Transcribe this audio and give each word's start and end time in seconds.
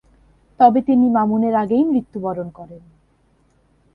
তবে 0.59 0.79
তিনি 0.81 1.05
মামুনের 1.09 1.55
আগেই 1.55 1.83
মৃত্যুবরণ 1.83 2.47
করেন। 2.49 2.83